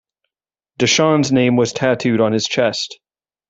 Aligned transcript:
DeShawn's 0.79 1.31
name 1.31 1.57
was 1.57 1.73
tattooed 1.73 2.21
on 2.21 2.31
his 2.33 2.47
chest. 2.47 2.99